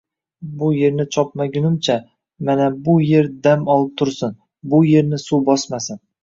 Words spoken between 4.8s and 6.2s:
yerni suv bosmasin...”